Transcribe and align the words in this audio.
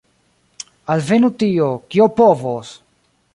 Alvenu 0.95 1.29
tio, 1.43 1.67
kio 1.93 2.09
povos! 2.21 2.73